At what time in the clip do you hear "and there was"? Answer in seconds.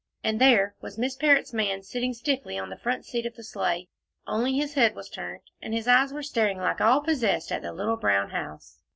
0.23-0.97